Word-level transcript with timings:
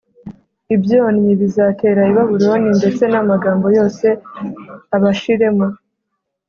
Ibyonnyi 0.75 1.31
bizatera 1.41 2.01
i 2.11 2.13
Babuloni 2.17 2.69
ndetse 2.79 3.03
n’amagambo 3.11 3.65
yose 3.77 4.07
abashiremo 4.95 5.67